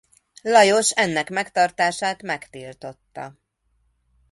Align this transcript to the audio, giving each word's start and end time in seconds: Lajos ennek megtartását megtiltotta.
Lajos 0.41 0.91
ennek 0.91 1.29
megtartását 1.29 2.21
megtiltotta. 2.21 3.35